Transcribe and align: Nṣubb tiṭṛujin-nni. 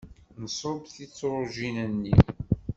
Nṣubb 0.43 0.81
tiṭṛujin-nni. 0.93 2.15